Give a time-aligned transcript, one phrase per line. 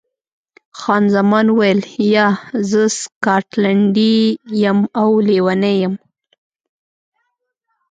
[0.79, 1.81] خان زمان وویل،
[2.13, 2.27] یا،
[2.69, 4.17] زه سکاټلنډۍ
[4.63, 5.95] یم او لیونۍ یم.